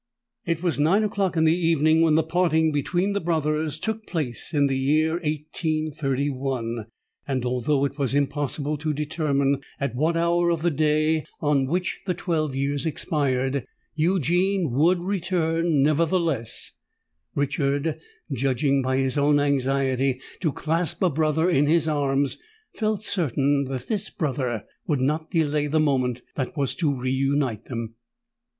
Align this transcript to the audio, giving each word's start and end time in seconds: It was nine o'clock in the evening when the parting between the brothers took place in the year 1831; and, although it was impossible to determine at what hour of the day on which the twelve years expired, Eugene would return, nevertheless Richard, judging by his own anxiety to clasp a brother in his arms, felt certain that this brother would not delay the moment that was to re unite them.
It 0.47 0.63
was 0.63 0.79
nine 0.79 1.03
o'clock 1.03 1.37
in 1.37 1.43
the 1.43 1.55
evening 1.55 2.01
when 2.01 2.15
the 2.15 2.23
parting 2.23 2.71
between 2.71 3.13
the 3.13 3.21
brothers 3.21 3.77
took 3.79 4.07
place 4.07 4.51
in 4.51 4.65
the 4.65 4.75
year 4.75 5.17
1831; 5.19 6.87
and, 7.27 7.45
although 7.45 7.85
it 7.85 7.99
was 7.99 8.15
impossible 8.15 8.79
to 8.79 8.93
determine 8.95 9.61
at 9.79 9.93
what 9.93 10.17
hour 10.17 10.49
of 10.49 10.63
the 10.63 10.71
day 10.71 11.23
on 11.39 11.67
which 11.67 11.99
the 12.07 12.15
twelve 12.15 12.55
years 12.55 12.87
expired, 12.87 13.63
Eugene 13.93 14.71
would 14.71 15.03
return, 15.03 15.83
nevertheless 15.83 16.71
Richard, 17.35 17.99
judging 18.33 18.81
by 18.81 18.97
his 18.97 19.19
own 19.19 19.39
anxiety 19.39 20.19
to 20.39 20.51
clasp 20.51 21.03
a 21.03 21.11
brother 21.11 21.47
in 21.47 21.67
his 21.67 21.87
arms, 21.87 22.39
felt 22.73 23.03
certain 23.03 23.65
that 23.65 23.85
this 23.87 24.09
brother 24.09 24.63
would 24.87 24.99
not 24.99 25.29
delay 25.29 25.67
the 25.67 25.79
moment 25.79 26.23
that 26.35 26.57
was 26.57 26.73
to 26.73 26.91
re 26.91 27.11
unite 27.11 27.65
them. 27.65 27.93